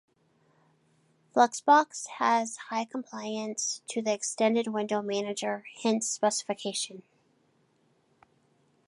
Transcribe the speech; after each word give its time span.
Fluxbox 1.35 2.07
has 2.17 2.57
high 2.57 2.85
compliance 2.85 3.83
to 3.87 4.01
the 4.01 4.11
Extended 4.11 4.65
Window 4.65 5.03
Manager 5.03 5.63
Hints 5.75 6.07
specification. 6.07 7.03